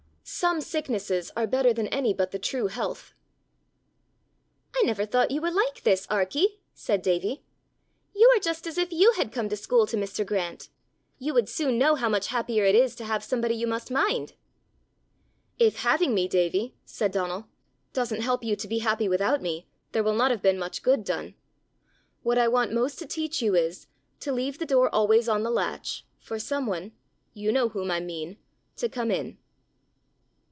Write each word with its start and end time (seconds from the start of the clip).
Some 0.23 0.61
sicknesses 0.61 1.29
are 1.35 1.45
better 1.45 1.73
than 1.73 1.87
any 1.89 2.13
but 2.13 2.31
the 2.31 2.39
true 2.39 2.67
health. 2.67 3.13
"I 4.73 4.81
never 4.85 5.05
thought 5.05 5.29
you 5.29 5.41
were 5.41 5.51
like 5.51 5.83
this, 5.83 6.07
Arkie!" 6.07 6.59
said 6.73 7.01
Davie. 7.01 7.43
"You 8.15 8.31
are 8.35 8.39
just 8.39 8.65
as 8.65 8.77
if 8.77 8.93
you 8.93 9.11
had 9.17 9.33
come 9.33 9.49
to 9.49 9.57
school 9.57 9.85
to 9.87 9.97
Mr. 9.97 10.25
Grant! 10.25 10.69
You 11.19 11.33
would 11.33 11.49
soon 11.49 11.77
know 11.77 11.95
how 11.95 12.07
much 12.07 12.27
happier 12.27 12.63
it 12.63 12.75
is 12.75 12.95
to 12.95 13.03
have 13.03 13.25
somebody 13.25 13.55
you 13.55 13.67
must 13.67 13.91
mind!" 13.91 14.33
"If 15.59 15.79
having 15.79 16.13
me, 16.13 16.29
Davie," 16.29 16.75
said 16.85 17.11
Donal, 17.11 17.47
"doesn't 17.91 18.21
help 18.21 18.41
you 18.41 18.55
to 18.55 18.67
be 18.69 18.79
happy 18.79 19.09
without 19.09 19.41
me, 19.41 19.67
there 19.91 20.03
will 20.03 20.15
not 20.15 20.31
have 20.31 20.41
been 20.41 20.57
much 20.57 20.81
good 20.81 21.03
done. 21.03 21.35
What 22.23 22.37
I 22.37 22.47
want 22.47 22.71
most 22.71 22.97
to 22.99 23.05
teach 23.05 23.41
you 23.41 23.53
is, 23.53 23.87
to 24.21 24.31
leave 24.31 24.59
the 24.59 24.65
door 24.65 24.89
always 24.95 25.27
on 25.27 25.43
the 25.43 25.51
latch 25.51 26.05
for 26.19 26.39
some 26.39 26.67
one 26.67 26.93
you 27.33 27.51
know 27.51 27.69
whom 27.69 27.91
I 27.91 27.99
mean 27.99 28.37
to 28.77 28.87
come 28.87 29.11
in." 29.11 29.37